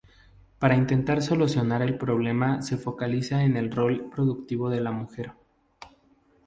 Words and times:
Para 0.57 0.75
intentar 0.77 1.21
solucionar 1.21 1.83
el 1.83 1.95
problema 1.95 2.63
se 2.63 2.77
focaliza 2.77 3.43
en 3.43 3.55
el 3.55 3.69
rol 3.69 4.09
productivo 4.09 4.67
de 4.71 4.81
la 4.81 4.89
mujer. 4.91 5.33